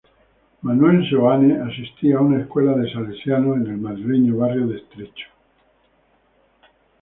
[0.63, 5.27] Manuel Seoane asistía a una escuela de Salesianos en el madrileño barrio de Estrecho.